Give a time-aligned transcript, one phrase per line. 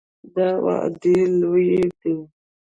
[0.33, 2.13] دا وعدې لویې دي.